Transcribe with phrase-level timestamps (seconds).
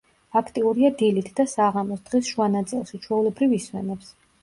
[0.39, 4.15] აქტიურია დილით და საღამოს, დღის შუა ნაწილში ჩვეულებრივ ისვენებს.